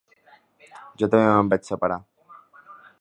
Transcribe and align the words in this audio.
Jo 1.03 1.09
també 1.15 1.27
me'n 1.27 1.53
vaig 1.53 1.69
separar. 1.69 1.99